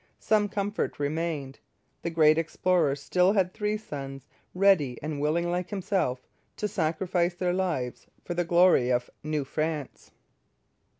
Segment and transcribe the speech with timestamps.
[0.17, 1.59] Some comfort remained.
[2.01, 6.25] The great explorer still had three sons, ready and willing like himself
[6.57, 10.09] to sacrifice their lives for the glory of New France.